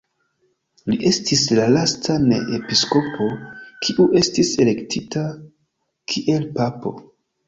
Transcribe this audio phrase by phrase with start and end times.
[0.91, 3.27] Li estis la lasta ne-episkopo,
[3.87, 5.27] kiu estis elektita
[6.15, 6.95] kiel papo.